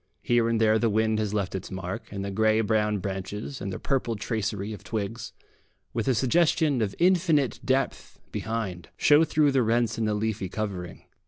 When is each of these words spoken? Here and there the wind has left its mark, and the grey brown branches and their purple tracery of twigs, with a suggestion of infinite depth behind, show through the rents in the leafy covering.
Here 0.23 0.49
and 0.49 0.59
there 0.59 0.79
the 0.79 0.89
wind 0.89 1.19
has 1.19 1.31
left 1.31 1.53
its 1.53 1.69
mark, 1.69 2.11
and 2.11 2.25
the 2.25 2.31
grey 2.31 2.61
brown 2.61 2.97
branches 2.97 3.61
and 3.61 3.71
their 3.71 3.77
purple 3.77 4.15
tracery 4.15 4.73
of 4.73 4.83
twigs, 4.83 5.31
with 5.93 6.07
a 6.07 6.15
suggestion 6.15 6.81
of 6.81 6.95
infinite 6.97 7.59
depth 7.63 8.19
behind, 8.31 8.89
show 8.97 9.23
through 9.23 9.51
the 9.51 9.61
rents 9.61 9.99
in 9.99 10.05
the 10.05 10.15
leafy 10.15 10.49
covering. 10.49 11.03